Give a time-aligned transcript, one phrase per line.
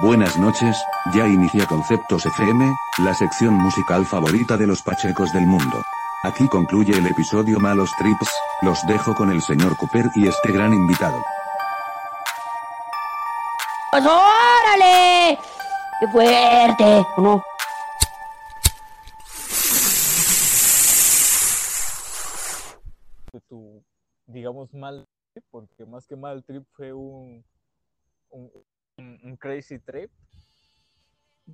[0.00, 0.76] Buenas noches,
[1.14, 5.82] ya inicia Conceptos FM, la sección musical favorita de los pachecos del mundo.
[6.24, 8.28] Aquí concluye el episodio Malos Trips,
[8.62, 11.22] los dejo con el señor Cooper y este gran invitado.
[13.90, 15.38] Pues órale!
[16.00, 17.06] ¡Qué fuerte!
[17.16, 17.44] ¿O no?
[23.32, 23.84] de tu,
[24.26, 27.44] digamos, mal trip, porque más que mal trip fue un,
[28.34, 28.50] un,
[28.98, 30.10] un- un crazy trip.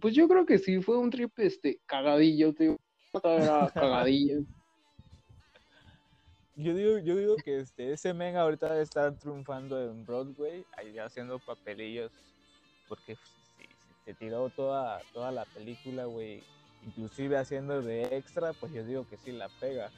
[0.01, 2.77] Pues yo creo que sí, fue un trip este cagadillo, tío.
[3.23, 4.43] Era cagadillo.
[6.57, 10.99] Yo digo, yo digo que este, ese men ahorita debe estar triunfando en Broadway, ahí
[10.99, 12.13] haciendo papelillos,
[12.87, 16.45] porque si, si se tiró toda, toda la película, güey,
[16.83, 19.91] inclusive haciendo de extra, pues yo digo que sí la pega.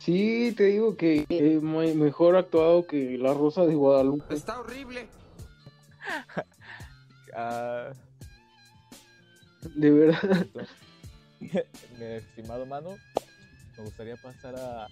[0.00, 4.34] Sí, te digo que eh, me- mejor actuado que La Rosa de Guadalupe.
[4.34, 5.06] Está horrible.
[7.32, 7.92] Ah,
[9.76, 10.46] De verdad.
[11.40, 12.96] mi estimado mano,
[13.78, 14.88] me gustaría pasar a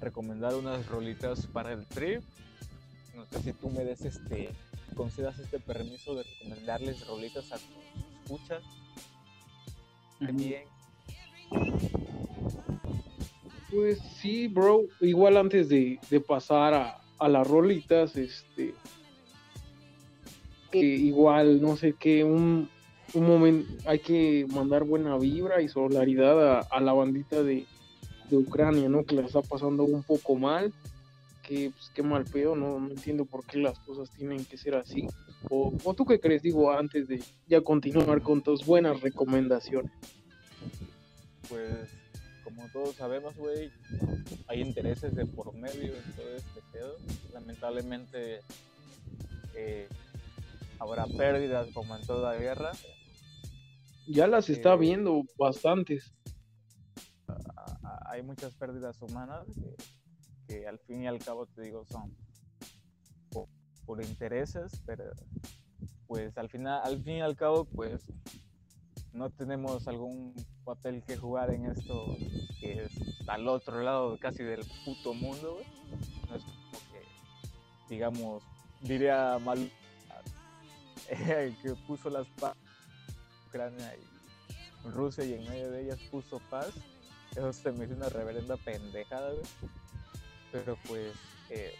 [0.00, 2.22] recomendar unas rolitas para el trip.
[3.16, 4.50] No sé si tú me des este,
[4.94, 7.66] concedas este permiso de recomendarles rolitas a tus
[8.22, 8.62] escuchas.
[10.20, 10.68] Aquí en
[13.72, 14.82] Pues sí, bro.
[15.00, 18.74] Igual antes de, de pasar a, a las rolitas, este.
[20.70, 22.68] que igual, no sé qué, un,
[23.14, 23.70] un momento.
[23.86, 27.66] Hay que mandar buena vibra y solidaridad a, a la bandita de,
[28.30, 29.04] de Ucrania, ¿no?
[29.04, 30.72] Que la está pasando un poco mal.
[31.42, 32.78] Que, pues, qué mal pedo, ¿no?
[32.78, 35.06] No entiendo por qué las cosas tienen que ser así.
[35.50, 39.90] O, o tú qué crees, digo, antes de ya continuar con tus buenas recomendaciones.
[41.48, 41.88] pues,
[42.54, 43.70] como todos sabemos, güey,
[44.48, 46.96] hay intereses de por medio en todo este pedo.
[47.32, 48.40] Lamentablemente
[49.54, 49.88] eh,
[50.78, 52.72] habrá pérdidas como en toda guerra.
[54.06, 56.12] Ya las está Eh, viendo bastantes.
[57.28, 59.76] a- a- hay muchas pérdidas humanas que,
[60.60, 62.14] que al fin y al cabo te digo son
[63.30, 63.46] por,
[63.86, 65.04] por intereses, pero
[66.06, 68.02] pues al final, al fin y al cabo pues
[69.12, 70.34] no tenemos algún
[70.64, 72.16] papel que jugar en esto
[72.62, 75.66] que es al otro lado casi del puto mundo, güey.
[76.28, 77.04] No es como que,
[77.88, 78.42] digamos,
[78.80, 79.70] diría mal
[81.08, 82.56] que puso las paz
[83.48, 86.70] Ucrania y Rusia y en medio de ellas puso paz.
[87.32, 89.44] Eso se me hizo una reverenda pendejada, güey.
[90.52, 91.12] Pero pues
[91.50, 91.74] eh,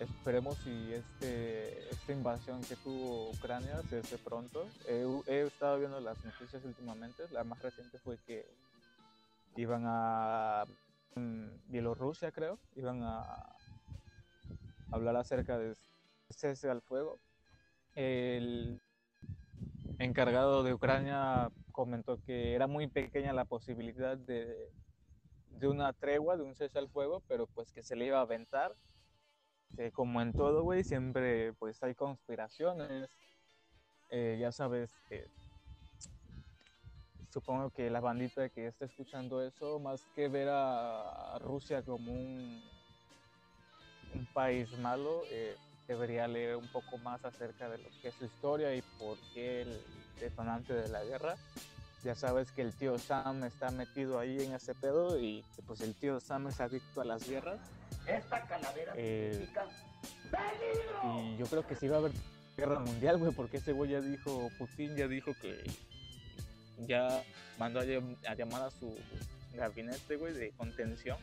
[0.00, 4.66] esperemos si este, esta invasión que tuvo Ucrania se hace pronto.
[4.88, 7.24] He, he estado viendo las noticias últimamente.
[7.32, 8.46] La más reciente fue que
[9.56, 10.64] iban a
[11.14, 12.58] mm, Bielorrusia, creo.
[12.74, 13.56] Iban a
[14.90, 15.74] hablar acerca de
[16.30, 17.18] cese al fuego.
[17.94, 18.80] El
[19.98, 24.70] encargado de Ucrania comentó que era muy pequeña la posibilidad de,
[25.62, 28.74] una tregua, de un cese al fuego, pero pues que se le iba a aventar.
[29.78, 33.10] Eh, como en todo, güey, siempre pues hay conspiraciones.
[34.10, 35.28] Eh, ya sabes, eh,
[37.36, 42.62] supongo que la bandita que está escuchando eso, más que ver a, Rusia como un,
[44.14, 45.54] un país malo, eh,
[45.86, 49.60] debería leer un poco más acerca de lo que es su historia y por qué
[49.60, 49.80] el
[50.18, 51.36] detonante de la guerra.
[52.04, 55.94] Ya sabes que el tío Sam está metido ahí en ese pedo y pues el
[55.94, 57.60] tío Sam es adicto a las guerras.
[58.06, 59.66] Esta calavera Eh, significa
[61.04, 62.12] y yo creo que sí va a haber
[62.56, 65.62] guerra mundial, güey, porque ese güey ya dijo, Putin ya dijo que
[66.86, 67.22] ya
[67.58, 68.94] mandó a, llam- a llamar a su
[69.54, 71.16] gabinete, güey, de contención.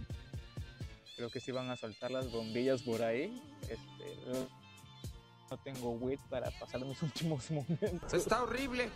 [1.15, 3.39] Creo que sí van a soltar las bombillas por ahí.
[3.63, 3.77] Este,
[5.51, 8.89] no tengo wit para pasar mis últimos momentos Está horrible.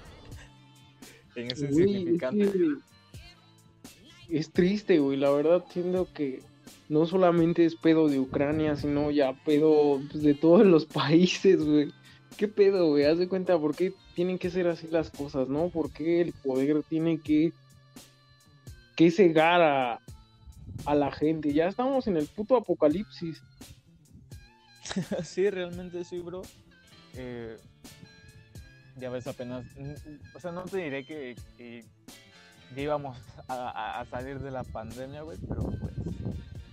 [1.36, 2.52] en ese Güey, es, insignificante.
[2.52, 5.18] que es triste, güey.
[5.18, 6.42] La verdad, siento que
[6.90, 11.94] no solamente es pedo de Ucrania, sino ya pedo pues, de todos los países, güey.
[12.36, 13.06] ¿Qué pedo, güey?
[13.06, 15.70] Haz de cuenta, ¿por qué tienen que ser así las cosas, no?
[15.70, 17.52] ¿Por qué el poder tiene que,
[18.96, 20.00] que cegar a,
[20.86, 21.54] a la gente?
[21.54, 23.42] Ya estamos en el puto apocalipsis.
[25.24, 26.42] sí, realmente sí, bro.
[27.16, 27.58] Eh,
[28.98, 29.66] ya ves apenas,
[30.36, 31.36] o sea, no te diré que,
[32.76, 35.94] ya íbamos a, a- a salir de la pandemia, güey, pero pues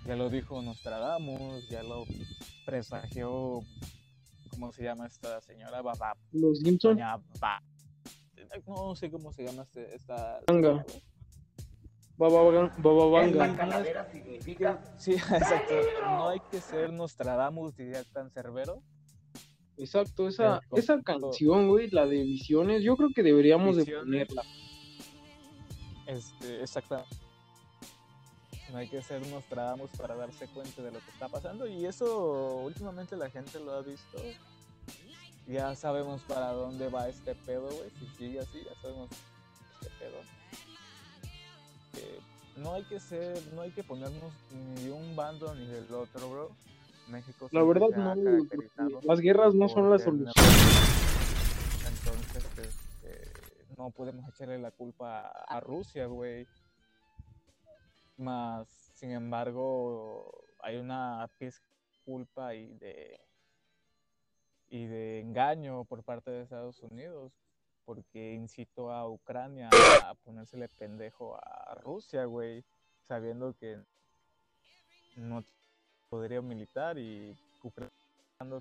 [0.07, 2.05] ya lo dijo Nostradamus, ya lo
[2.65, 3.61] presagió,
[4.55, 5.83] ¿cómo se llama esta señora?
[6.33, 7.63] Los Simpson, doña Ba-
[8.67, 10.41] no sé cómo se llama este, esta...
[10.47, 10.69] Banga.
[10.69, 11.03] señora, güey.
[12.17, 13.57] Baba Banga- Baba Esta Vanga.
[13.57, 15.75] calavera significa Sí, exacto.
[16.05, 18.83] No hay que ser Nostradamus, diría tan cerbero.
[19.77, 24.43] exacto, esa, esa canción, güey, la de Visiones, yo creo que deberíamos de ponerla.
[26.07, 27.17] Este, exactamente.
[28.75, 31.69] No hay que ser Nostradamus para darse cuenta de lo que está pasando.
[31.69, 34.19] Y eso últimamente la gente lo ha visto.
[35.47, 37.89] Ya sabemos para dónde va este pedo, güey.
[38.01, 39.11] Si sigue así, ya sabemos
[39.75, 40.19] este pedo.
[41.99, 42.19] Eh,
[42.57, 46.29] no hay que ser, no hay que ponernos ni de un bando ni del otro,
[46.29, 46.51] bro.
[47.07, 48.17] México La verdad no,
[49.03, 50.33] las guerras no son la solución.
[51.87, 53.31] Entonces, este,
[53.79, 56.49] no podemos echarle la culpa a Rusia, güey.
[58.17, 61.29] Más, sin embargo, hay una
[62.05, 63.21] culpa y de
[64.69, 67.33] y de engaño por parte de Estados Unidos,
[67.85, 69.71] porque incitó a Ucrania
[70.03, 72.65] a ponérsele pendejo a Rusia, güey,
[73.07, 73.79] sabiendo que
[75.17, 75.45] no
[76.09, 77.93] podría militar y Ucrania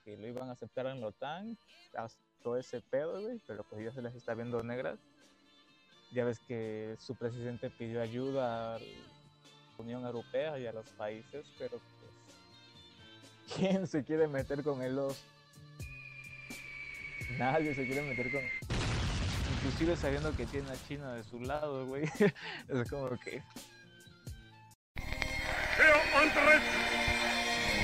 [0.04, 1.58] que lo iban a aceptar en la OTAN,
[2.42, 5.00] todo ese pedo, güey, pero pues ya se les está viendo negras.
[6.14, 8.78] Ya ves que su presidente pidió ayuda
[9.78, 15.22] Unión Europea y a los países, pero pues, ¿quién se quiere meter con el oso?
[17.38, 18.42] Nadie se quiere meter con...
[19.58, 22.04] Inclusive sabiendo que tiene a China de su lado, güey.
[22.70, 23.42] es como que...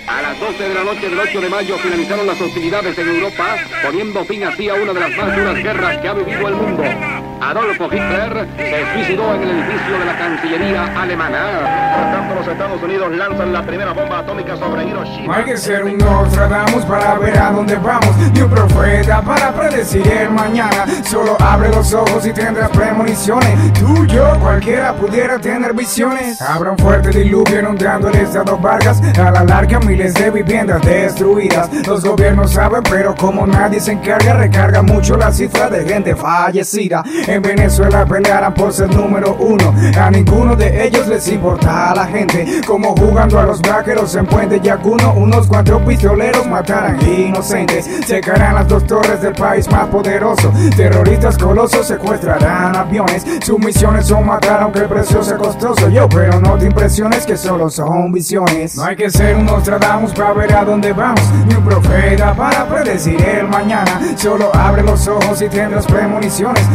[0.07, 3.57] A las 12 de la noche del 8 de mayo finalizaron las hostilidades en Europa,
[3.83, 7.18] poniendo fin así a una de las más duras guerras que ha vivido el mundo.
[7.41, 11.95] Adolfo Hitler se suicidó en el edificio de la Cancillería alemana.
[11.95, 15.37] Por tanto, los Estados Unidos lanzan la primera bomba atómica sobre Hiroshima.
[15.37, 20.05] hay que ser un Nostradamus para ver a dónde vamos, ni un profeta para predecir
[20.07, 20.85] el mañana.
[21.03, 23.73] Solo abre los ojos y tendrás premoniciones.
[23.73, 26.41] Tú, yo, cualquiera pudiera tener visiones.
[26.41, 29.01] Habrá un fuerte diluvio inundando el estado Vargas.
[29.17, 31.69] A la larga, miles de viviendas destruidas.
[31.87, 37.03] Los gobiernos saben, pero como nadie se encarga, recarga mucho la cifra de gente fallecida.
[37.29, 39.75] En Venezuela pelearán por ser número uno.
[40.01, 42.59] A ninguno de ellos les importa a la gente.
[42.65, 47.87] Como jugando a los vaqueros en Puente Yacuno, unos cuatro pistoleros matarán inocentes.
[48.07, 50.51] Secarán las dos torres del país más poderoso.
[50.75, 53.23] Terroristas colosos secuestrarán aviones.
[53.45, 55.87] Sus misiones son matar aunque el precio sea costoso.
[55.87, 58.75] Yo, pero no te impresiones que solo son visiones.
[58.75, 61.21] No hay que ser un Nostradamus para ver a dónde vamos.
[61.47, 64.01] Ni un profeta para predecir el mañana.
[64.15, 66.67] Solo abre los ojos y tendrás premoniciones.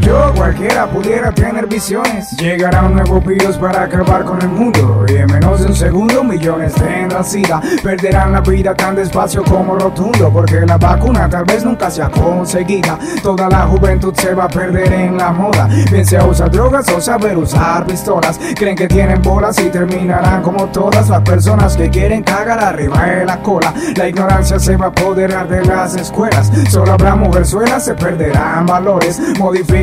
[0.00, 2.30] Yo, cualquiera pudiera tener visiones.
[2.36, 5.04] Llegará un nuevo virus para acabar con el mundo.
[5.08, 7.60] Y en menos de un segundo, millones tendrán sida.
[7.82, 10.30] Perderán la vida tan despacio como rotundo.
[10.32, 12.98] Porque la vacuna tal vez nunca sea conseguida.
[13.22, 15.68] Toda la juventud se va a perder en la moda.
[15.90, 18.38] Bien sea usar drogas o saber usar pistolas.
[18.56, 23.24] Creen que tienen bolas y terminarán como todas las personas que quieren cagar arriba de
[23.24, 23.72] la cola.
[23.96, 26.50] La ignorancia se va a apoderar de las escuelas.
[26.68, 29.20] Solo habrá mujerzuelas, se perderán valores.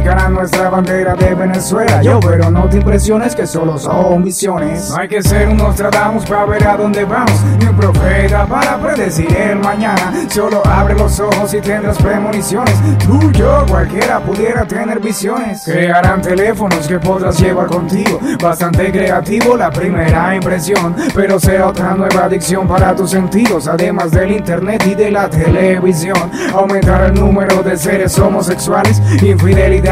[0.06, 2.00] Nuestra bandera de Venezuela.
[2.04, 4.92] Yo, pero no te impresiones que solo son visiones.
[4.92, 7.42] No hay que ser un Nostradamus para ver a dónde vamos.
[7.60, 10.14] Ni un profeta para predecir el mañana.
[10.30, 12.76] Solo abre los ojos y tendrás premoniciones.
[13.00, 15.64] Tú, yo, cualquiera pudiera tener visiones.
[15.64, 18.20] Crearán teléfonos que podrás llevar contigo.
[18.40, 20.96] Bastante creativo la primera impresión.
[21.16, 23.68] Pero será otra nueva adicción para tus sentidos.
[23.68, 26.32] Además del internet y de la televisión.
[26.54, 29.02] Aumentará el número de seres homosexuales.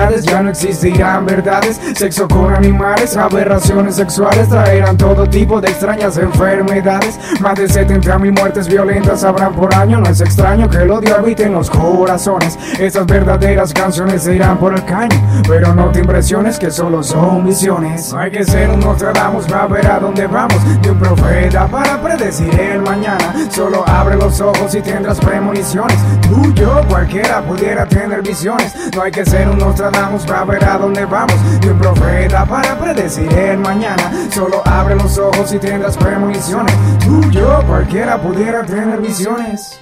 [0.03, 1.79] Infidelidades ya no existirán verdades.
[1.95, 4.49] Sexo con animales, aberraciones sexuales.
[4.49, 7.19] Traerán todo tipo de extrañas enfermedades.
[7.39, 10.01] Más de 70 mil muertes violentas habrán por año.
[10.01, 12.57] No es extraño que el odio habite en los corazones.
[12.79, 15.15] Estas verdaderas canciones se irán por el caño.
[15.47, 18.11] Pero no te impresiones que solo son visiones.
[18.11, 20.57] No hay que ser un Nostradamus para ver a dónde vamos.
[20.81, 23.33] Ni un profeta para predecir el mañana.
[23.49, 25.97] Solo abre los ojos y tendrás premoniciones.
[26.23, 28.75] Tú, yo, cualquiera pudiera tener visiones.
[28.93, 29.92] No hay que ser un Nostradamus
[30.25, 31.35] para ver a dónde vamos.
[31.61, 34.11] Ni un profeta para predecir el mañana.
[34.29, 36.75] Solo abre los ojos y tendrás premoniciones.
[37.03, 39.79] Tú, yo, cualquiera pudiera tener visiones.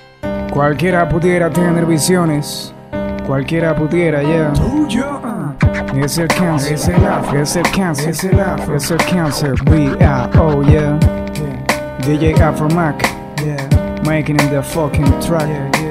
[0.51, 2.73] Cualquiera pudiera tener visiones.
[3.25, 4.53] Cualquiera pudiera, ya.
[4.53, 5.21] Tú, yo.
[5.23, 5.55] ah.
[5.93, 9.53] El cáncer, es el af, es el cáncer, es el af, es el cáncer.
[9.69, 10.97] We are, oh yeah.
[12.05, 13.03] DJ Afro Mac,
[13.43, 13.57] yeah.
[14.05, 15.90] Making in the fucking track, yeah, yeah.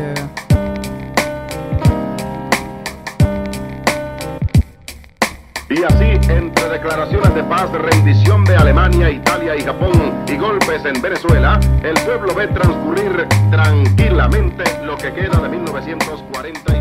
[6.82, 12.34] Declaraciones de paz, rendición de Alemania, Italia y Japón y golpes en Venezuela, el pueblo
[12.34, 16.79] ve transcurrir tranquilamente lo que queda de 1945.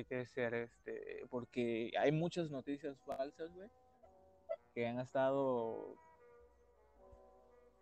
[0.00, 3.68] Hay que ser, este, porque hay muchas noticias falsas, güey,
[4.74, 5.96] que han estado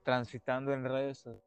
[0.03, 1.45] transitando en redes sociales.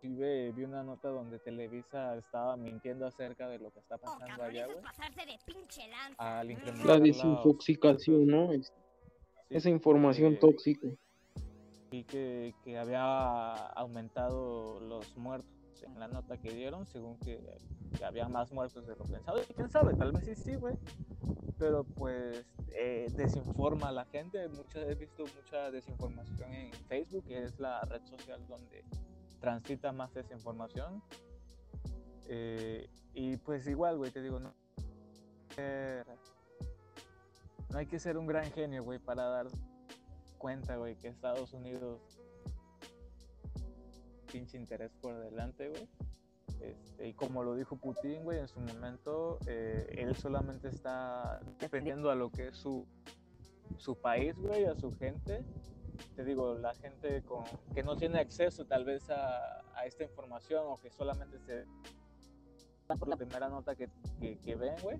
[0.00, 4.66] Vi, vi una nota donde Televisa estaba mintiendo acerca de lo que está pasando allá,
[4.66, 4.78] güey.
[6.18, 8.52] Al incrementar La desintoxicación, ¿no?
[8.52, 8.72] Sí,
[9.50, 10.88] Esa información eh, tóxica.
[11.90, 17.40] que, que había aumentado los muertos en la nota que dieron, según que,
[18.04, 19.40] había más muertos de lo pensado.
[19.40, 20.74] Y quién sabe, tal vez sí, sí, güey.
[21.58, 24.48] Pero pues eh, desinforma a la gente.
[24.48, 28.84] Mucha, he visto mucha desinformación en Facebook, que es la red social donde
[29.40, 31.02] transita más desinformación.
[32.28, 34.52] Eh, y pues igual, güey, te digo, no,
[37.70, 39.46] no hay que ser un gran genio, güey, para dar
[40.38, 42.20] cuenta, güey, que Estados Unidos
[44.30, 45.88] pinche interés por delante, güey.
[46.60, 52.10] Este, y como lo dijo Putin, güey, en su momento, eh, él solamente está dependiendo
[52.10, 52.86] a lo que es su,
[53.76, 55.44] su país, güey, a su gente.
[56.14, 57.44] Te digo, la gente con,
[57.74, 61.64] que no tiene acceso tal vez a, a esta información o que solamente se
[62.96, 63.88] por la primera nota que,
[64.20, 64.98] que, que ven, güey.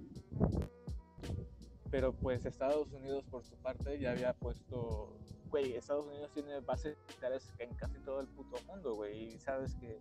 [1.90, 5.16] Pero pues Estados Unidos por su parte ya había puesto,
[5.50, 9.34] güey, Estados Unidos tiene bases militares en casi todo el puto mundo, güey.
[9.34, 9.98] Y sabes que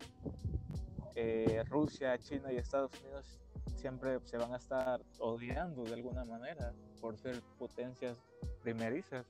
[1.15, 3.39] eh, Rusia, China y Estados Unidos
[3.75, 8.17] siempre se van a estar odiando de alguna manera por ser potencias
[8.61, 9.25] primerizas.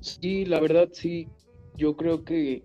[0.00, 1.28] Sí, la verdad sí.
[1.76, 2.64] Yo creo que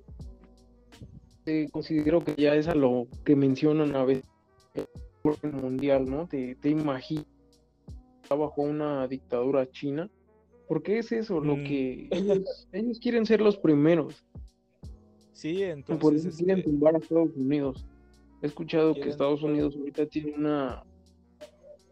[1.71, 4.25] considero que ya es a lo que mencionan a veces
[5.41, 6.27] el mundial, ¿no?
[6.27, 7.25] Te, te imaginas
[8.29, 10.09] bajo una dictadura china.
[10.69, 11.63] Porque es eso, lo Mm.
[11.65, 14.23] que ellos, ellos quieren ser los primeros.
[15.33, 17.85] Sí, y por entonces eso quieren este, tumbar a Estados Unidos.
[18.41, 20.83] He escuchado que Estados Unidos ahorita tiene una,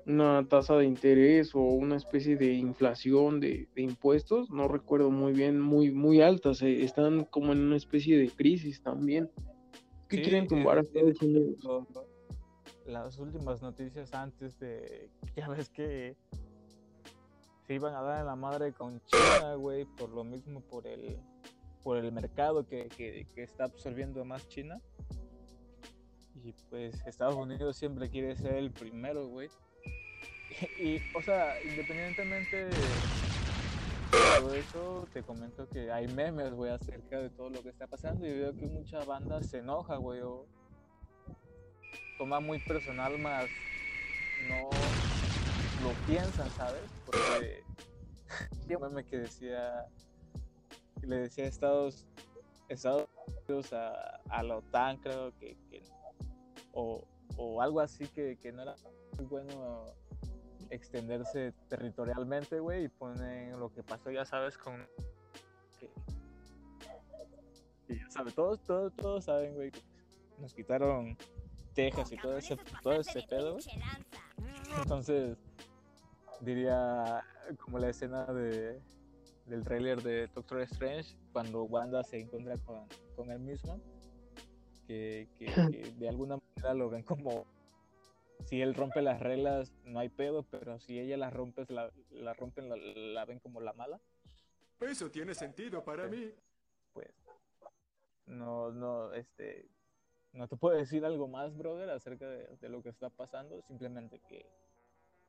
[0.06, 5.34] una tasa de interés o una especie de inflación de, de impuestos, no recuerdo muy
[5.34, 6.62] bien, muy, muy altas.
[6.62, 9.30] eh, Están como en una especie de crisis también.
[10.10, 11.58] Sí, quieren tumbar a Estados Unidos.
[12.86, 16.16] las últimas noticias antes de ya ves que
[17.68, 21.20] se iban a dar en la madre con China, güey, por lo mismo por el
[21.84, 24.82] por el mercado que, que, está absorbiendo más China.
[26.44, 29.50] Y pues Estados Unidos siempre quiere ser el primero, güey.
[30.80, 32.72] Y, o sea, independientemente de
[34.12, 38.26] todo eso, te comento que hay memes, güey, acerca de todo lo que está pasando
[38.26, 40.46] y veo que mucha banda se enoja, güey, o
[42.18, 43.46] toma muy personal, más
[44.50, 44.70] no
[45.88, 46.97] lo piensan, ¿sabes?
[47.08, 47.64] Porque
[48.76, 49.86] un meme que decía,
[51.02, 52.06] que le decía a Estados,
[52.70, 53.08] Estados
[53.48, 53.94] Unidos a,
[54.30, 55.82] a la OTAN, creo que, que-
[56.74, 57.04] o,
[57.38, 58.76] o algo así que, que no era
[59.16, 59.86] muy bueno
[60.70, 64.86] extenderse territorialmente, güey, y ponen lo que pasó, ya sabes, con...
[65.80, 65.90] que-
[67.88, 69.82] y ya sabes, todos, todos, todos saben, güey, que
[70.40, 71.18] nos quitaron
[71.74, 73.66] Texas y todo ese, todo ese pedo, güey.
[74.82, 75.38] Entonces,
[76.42, 77.24] diría
[77.60, 78.82] como la escena de,
[79.46, 83.80] del tráiler de Doctor Strange, cuando Wanda se encuentra con, con él mismo,
[84.88, 87.46] que, que- que de alguna manera lo ven como,
[88.46, 92.34] si él rompe las reglas, no hay pedo, pero si ella las rompe, la, la
[92.34, 94.00] rompen, la, la ven como la mala,
[94.80, 96.32] Eso tiene sentido para mí.
[96.94, 97.10] pues,
[98.26, 99.68] no, no, este,
[100.34, 104.20] no te puedo decir algo más, brother, acerca de, de lo que está pasando, simplemente
[104.30, 104.46] que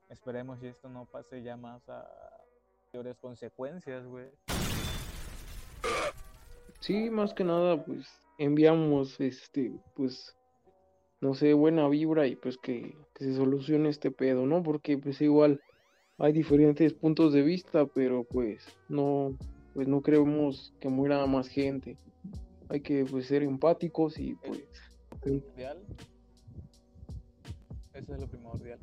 [0.08, 2.06] esperemos y esto no pase ya más a
[2.92, 4.26] peores consecuencias, güey.
[6.80, 10.36] Sí, más que nada, pues enviamos, este, pues,
[11.20, 14.62] no sé, buena vibra y pues que, que se solucione este pedo, ¿no?
[14.62, 15.60] Porque pues igual
[16.18, 19.36] hay diferentes puntos de vista, pero pues no,
[19.74, 21.96] pues no queremos que muera más gente.
[22.68, 24.66] Hay que pues ser empáticos y pues.
[27.98, 28.78] Eso es lo primordial.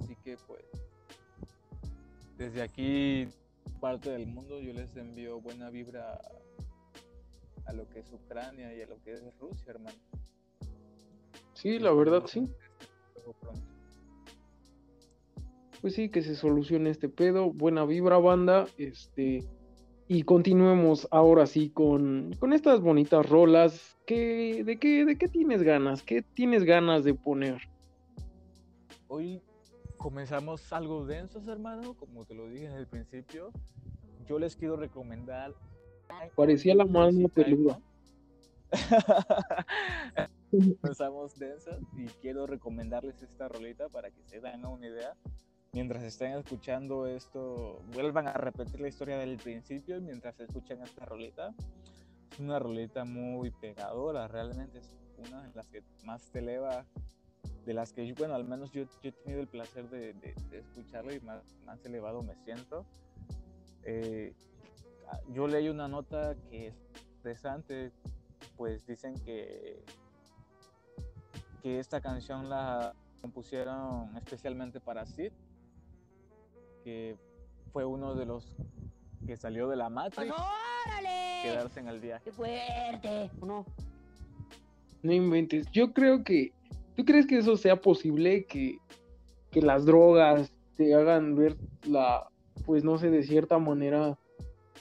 [0.00, 0.64] Así que pues
[2.38, 3.28] desde aquí,
[3.80, 6.18] parte del mundo, yo les envío buena vibra
[7.66, 9.98] a lo que es Ucrania y a lo que es Rusia, hermano.
[11.52, 12.48] sí, la verdad sí.
[15.80, 17.52] Pues sí, que se solucione este pedo.
[17.52, 18.66] Buena vibra, banda.
[18.78, 19.44] Este.
[20.08, 23.98] Y continuemos ahora sí con, con estas bonitas rolas.
[24.06, 26.02] ¿Qué, de, qué, ¿De qué tienes ganas?
[26.02, 27.69] ¿Qué tienes ganas de poner?
[29.12, 29.42] Hoy
[29.96, 33.50] comenzamos algo densos, hermano, como te lo dije en el principio.
[34.28, 35.52] Yo les quiero recomendar.
[36.36, 37.80] Parecía la mano peluda.
[40.52, 45.16] Empezamos densas y quiero recomendarles esta rolita para que se den una idea.
[45.72, 51.04] Mientras estén escuchando esto, vuelvan a repetir la historia del principio y mientras escuchan esta
[51.04, 51.52] rolita.
[52.30, 56.86] Es una rolita muy pegadora, realmente es una de las que más te eleva,
[57.66, 60.58] de las que, bueno, al menos yo, yo he tenido el placer de, de, de
[60.58, 62.86] escucharlo y más, más elevado me siento.
[63.84, 64.34] Eh,
[65.32, 66.74] yo leí una nota que es
[67.16, 67.92] interesante,
[68.56, 69.82] pues dicen que,
[71.62, 75.32] que esta canción la compusieron especialmente para Sid,
[76.84, 77.16] que
[77.72, 78.54] fue uno de los
[79.26, 81.42] que salió de la Matrix, ¡Órale!
[81.42, 82.24] quedarse en el viaje.
[82.24, 83.30] ¡Qué fuerte!
[83.40, 83.66] ¿O no?
[85.02, 85.70] No inventes.
[85.70, 86.52] Yo creo que.
[87.00, 88.44] ¿Tú crees que eso sea posible?
[88.44, 88.76] Que,
[89.50, 91.56] que las drogas te hagan ver
[91.88, 92.28] la.
[92.66, 94.18] Pues no sé, de cierta manera,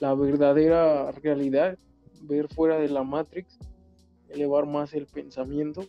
[0.02, 1.78] la verdadera realidad.
[2.24, 3.58] Ver fuera de la Matrix.
[4.28, 5.86] Elevar más el pensamiento.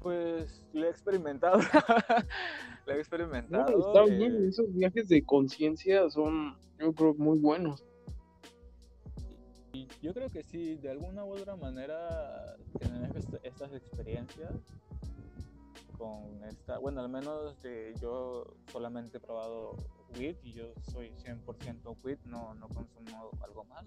[0.00, 1.58] Pues lo he experimentado.
[2.86, 3.78] lo he No, experimentado.
[3.78, 4.48] está eh, bien.
[4.48, 7.84] Esos viajes de conciencia son, yo creo, muy buenos.
[9.72, 14.52] Y yo creo que sí, de alguna u otra manera, tener est- estas experiencias
[15.96, 19.76] con esta, bueno, al menos de- yo solamente he probado
[20.16, 23.86] weed y yo soy 100% weed, no, no consumo algo más.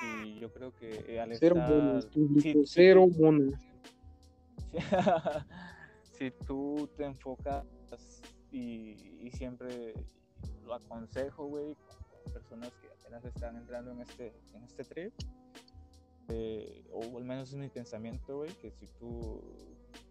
[0.00, 1.70] Y yo creo que eh, al Cero estar...
[1.70, 2.40] monas, público.
[2.40, 3.60] sí, sí, cero monas.
[3.62, 4.78] si,
[6.12, 7.64] si tú te enfocas
[8.50, 8.92] y,
[9.26, 9.94] y siempre
[10.64, 11.76] lo aconsejo, güey,
[12.44, 15.12] personas que apenas están entrando en este, en este trip,
[16.28, 19.42] eh, o al menos es mi pensamiento, güey, que si tú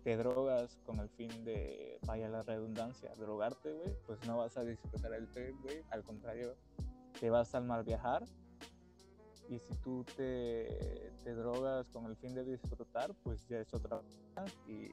[0.04, 4.64] te drogas con el fin de, vaya la redundancia, drogarte, güey, pues no vas a
[4.64, 6.56] disfrutar el trip, güey, al contrario,
[7.20, 8.26] te vas al mal viajar.
[9.50, 13.98] Y si tú te, te drogas con el fin de disfrutar, pues ya es otra
[13.98, 14.46] cosa.
[14.68, 14.86] Y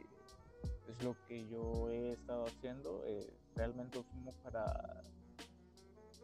[0.89, 3.03] es lo que yo he estado haciendo.
[3.07, 5.03] eh, realmente fumo para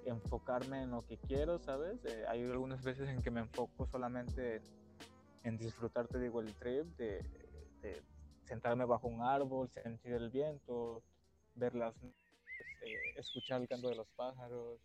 [0.07, 2.05] enfocarme en lo que quiero, ¿sabes?
[2.05, 4.63] Eh, hay algunas veces en que me enfoco solamente en,
[5.45, 7.23] en disfrutar, te digo, el trip, de,
[7.83, 8.03] de
[8.45, 11.03] sentarme bajo un árbol, sentir el viento,
[11.55, 12.15] ver las nubes,
[12.83, 14.81] eh, escuchar el canto de los pájaros,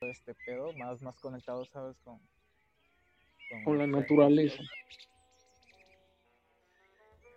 [0.00, 1.96] todo este pedo, más, más conectado, ¿sabes?
[2.04, 2.18] Con,
[3.64, 4.62] Con la con- naturaleza.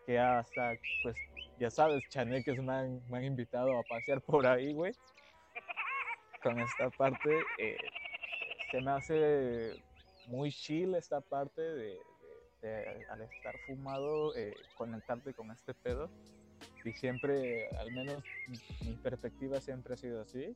[0.05, 1.17] que hasta, pues,
[1.59, 4.93] ya sabes, chaneques me han, me han invitado a pasear por ahí, güey.
[6.47, 7.75] Con esta parte, eh,
[8.71, 9.73] se me hace
[10.27, 11.99] muy chill esta parte de,
[12.61, 16.09] de- de, al estar fumado, eh, conectarte con este pedo.
[16.85, 18.23] Y siempre, al menos
[18.81, 20.55] mi, perspectiva siempre ha sido así.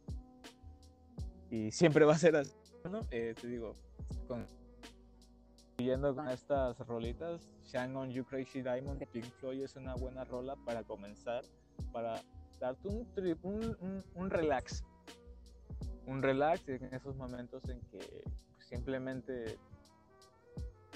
[1.49, 2.55] Y siempre va a ser así,
[2.89, 3.05] ¿no?
[3.11, 3.73] Eh, te digo,
[4.29, 4.47] con,
[5.77, 10.55] siguiendo con estas rolitas, Shine on You Crazy Diamond Pink Floyd es una buena rola
[10.65, 11.43] para comenzar,
[11.91, 12.21] para
[12.61, 13.05] darte un,
[13.43, 14.85] un, un, un relax.
[16.05, 18.23] Un relax en esos momentos en que
[18.55, 19.57] pues, simplemente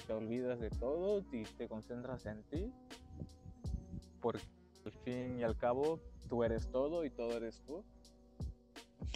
[0.06, 2.72] te olvidas de todo y te concentras en ti,
[4.20, 4.42] porque
[4.84, 7.84] al fin y al cabo tú eres todo y todo eres tú.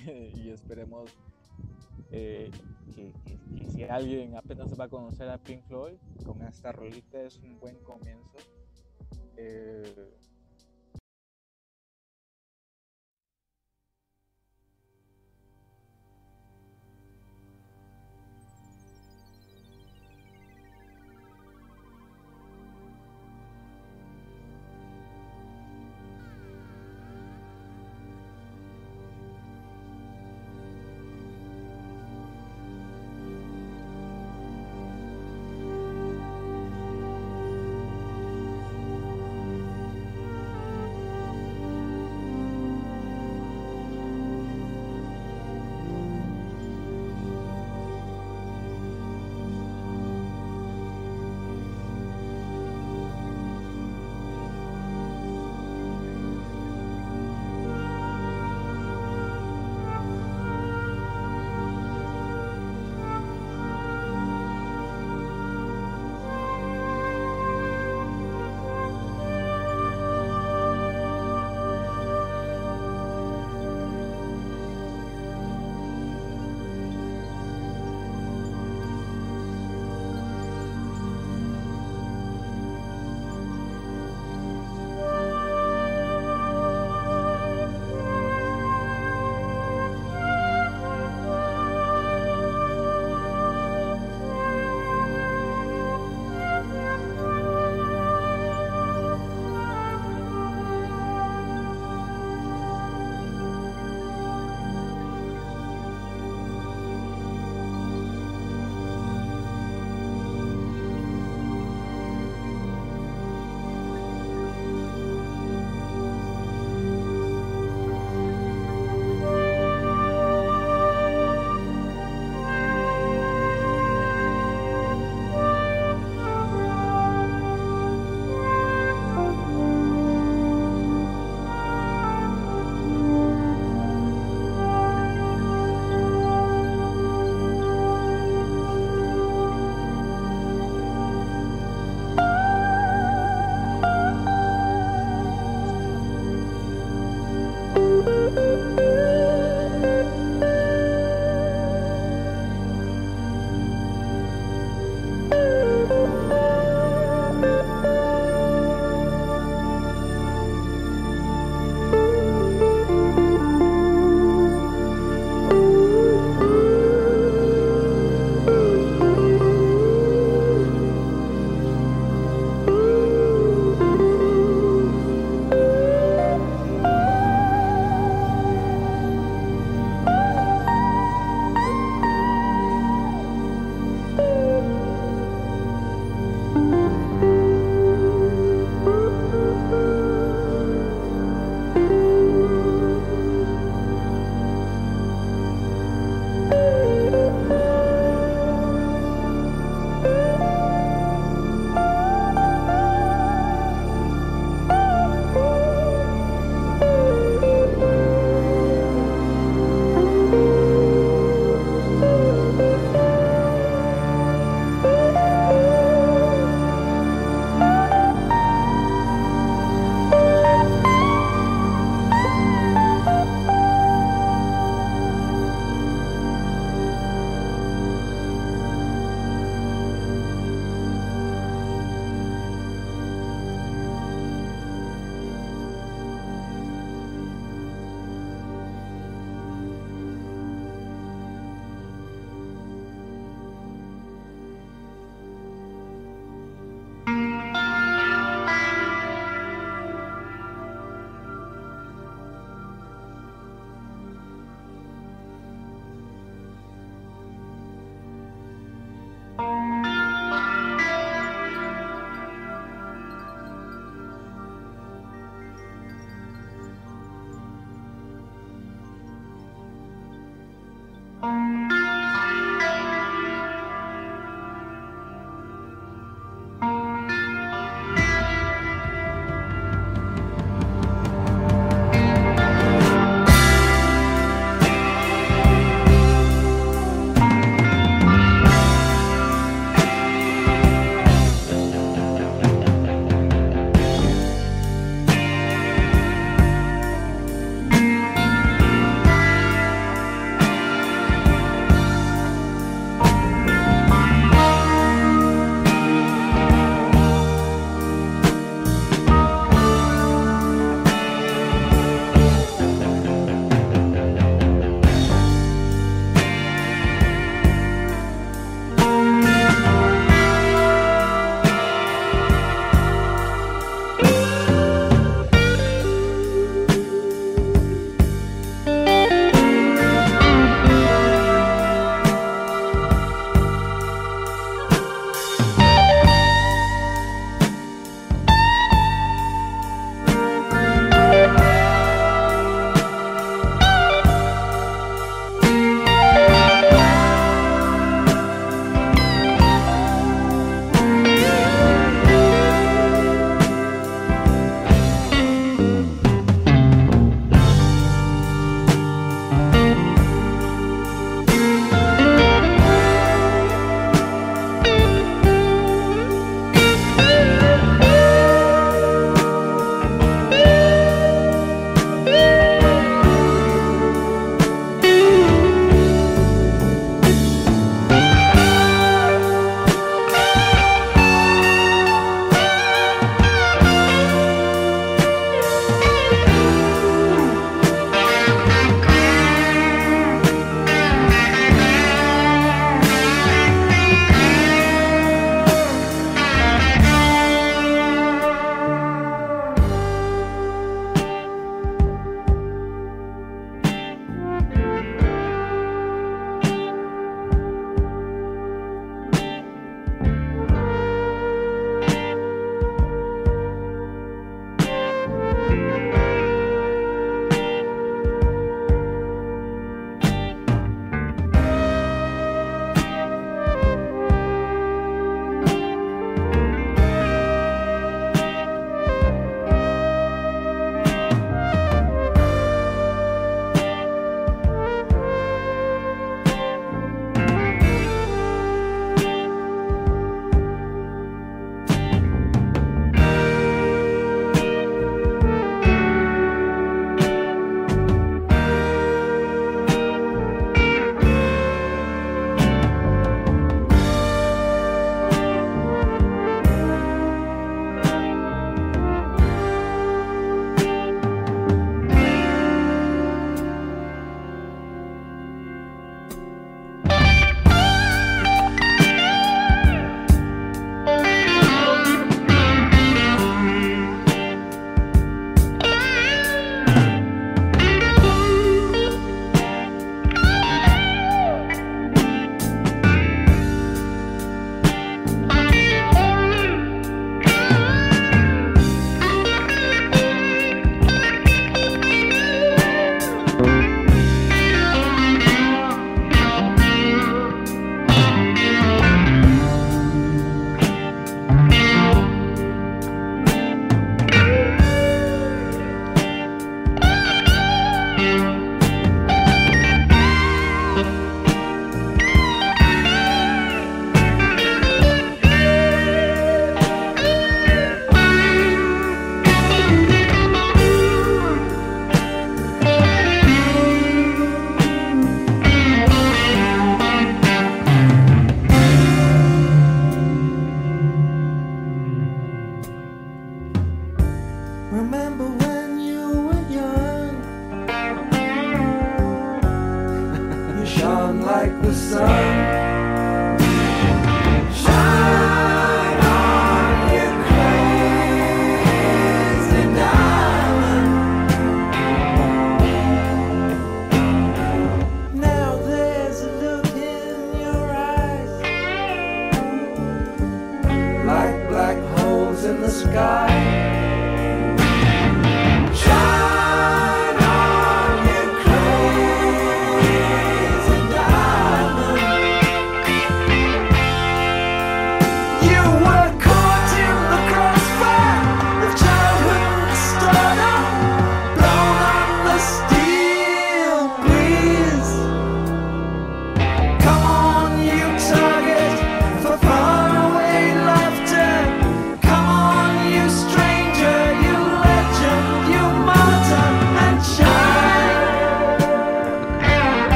[0.06, 1.10] y esperemos
[2.10, 2.50] eh,
[2.94, 3.12] que,
[3.70, 7.76] si alguien apenas va a conocer a Pink Floyd, con esta rolita es un buen
[7.82, 8.38] comienzo.
[9.36, 10.10] Eh,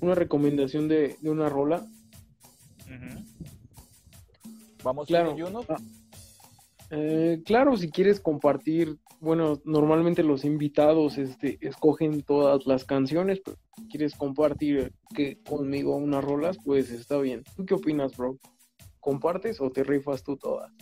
[0.00, 1.86] Una recomendación de, de una rola.
[4.82, 5.32] Vamos Claro.
[5.32, 5.60] con Juno.
[5.68, 5.76] Ah,
[6.90, 13.58] eh, claro, si quieres compartir bueno, normalmente los invitados este, escogen todas las canciones, pero
[13.76, 17.44] si quieres compartir que conmigo unas rolas, pues está bien.
[17.54, 18.38] ¿Tú qué opinas, bro?
[18.98, 20.72] ¿Compartes o te rifas tú todas?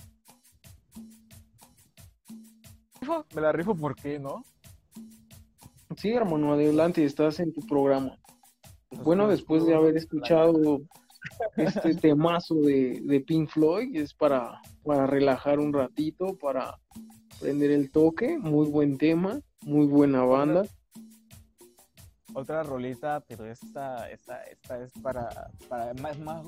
[3.35, 4.45] Me la rifo, ¿por qué no?
[5.97, 8.18] Sí, hermano, adelante, estás en tu programa.
[8.89, 10.81] Pues Bueno, no, después de haber escuchado
[11.57, 16.79] este temazo de, de Pink Floyd, es para, para relajar un ratito, para
[17.39, 18.39] prender el toque.
[18.39, 20.65] Muy buen tema, muy buena banda.
[22.33, 26.47] Otra rolita, pero esta, esta, esta es para, para más, más,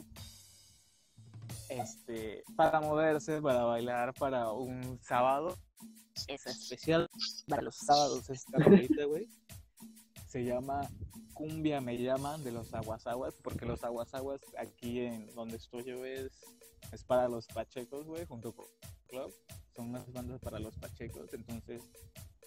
[1.69, 5.57] este, para moverse, para bailar, para un sábado.
[6.29, 7.09] Es especial
[7.49, 9.27] para los sábados esta rolita, güey.
[10.31, 10.89] Se llama
[11.35, 16.31] Cumbia Me Llaman de los Aguasaguas, porque los Aguasaguas aquí en donde estoy yo es,
[16.93, 18.67] es para los pachecos, güey, junto con
[19.09, 19.35] Club.
[19.75, 21.33] Son unas bandas para los pachecos.
[21.35, 21.83] Entonces,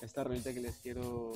[0.02, 1.34] esta rolita que les quiero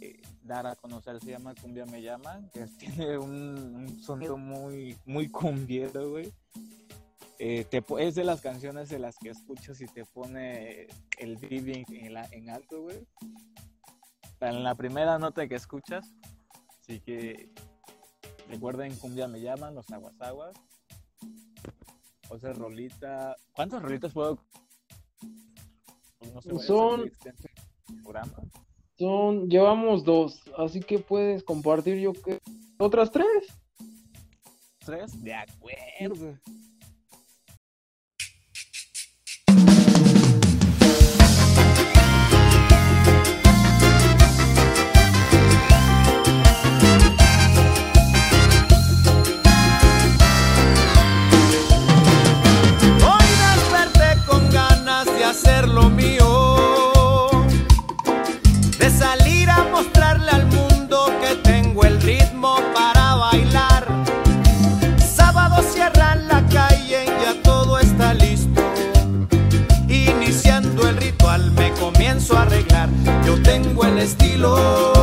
[0.00, 5.28] eh, dar a conocer se llama Cumbia Me Llama, que tiene un, sonido muy, muy
[5.28, 6.32] cumbiero, güey.
[7.38, 7.66] Eh,
[7.98, 10.86] es de las canciones de las que escuchas y te pone
[11.18, 13.06] el beat en, la- en alto, güey.
[14.44, 16.12] En la primera nota que escuchas,
[16.80, 17.50] así que
[18.48, 20.52] recuerden Cumbia Me Llaman, los aguasaguas.
[22.28, 23.36] Otra rolita.
[23.52, 24.38] ¿Cuántas rolitas puedo?
[26.32, 27.10] No sé, Son-
[28.02, 28.34] programa.
[28.98, 32.40] Son, llevamos dos, así que puedes compartir yo que
[32.78, 33.28] otras tres.
[34.84, 35.22] ¿Tres?
[35.22, 36.38] De acuerdo.
[55.34, 57.28] Hacer lo mío,
[58.78, 63.84] de salir a mostrarle al mundo que tengo el ritmo para bailar.
[64.98, 68.62] Sábado cierran la calle, ya todo está listo.
[69.88, 72.88] Iniciando el ritual me comienzo a arreglar,
[73.26, 74.93] yo tengo el estilo.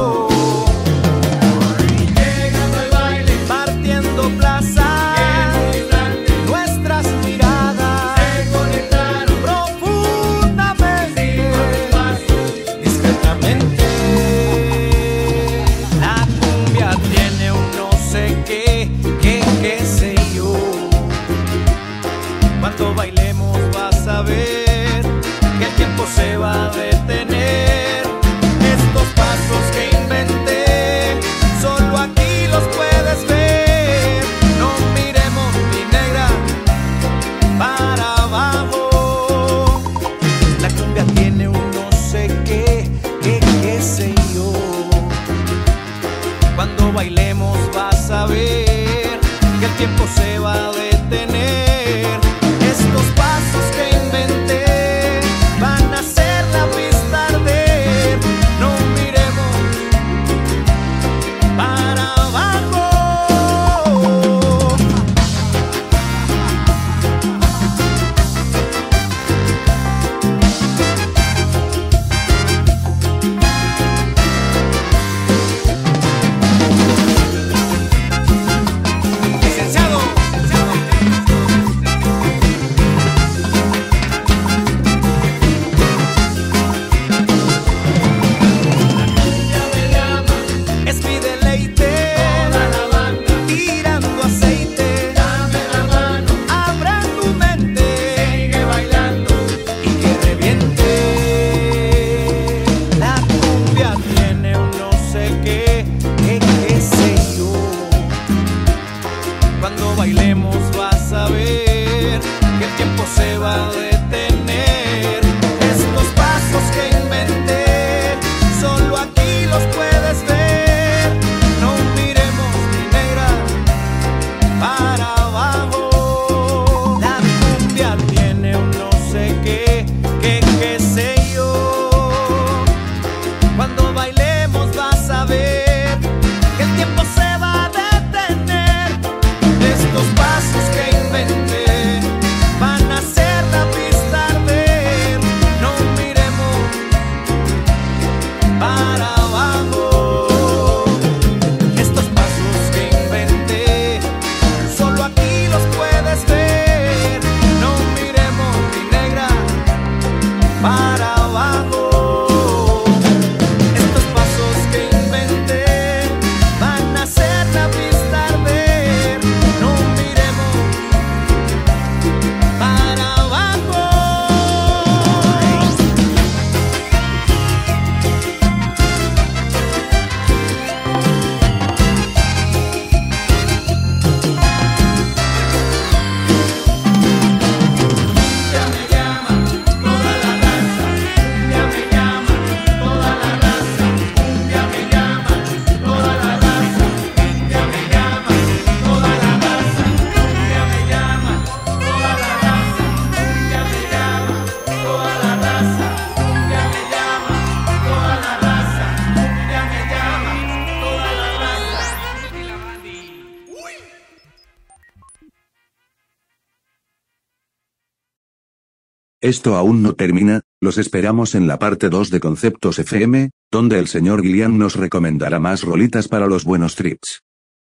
[219.32, 223.88] Esto aún no termina, los esperamos en la parte 2 de Conceptos FM, donde el
[223.88, 227.24] señor Gillian nos recomendará más rolitas para los buenos trips.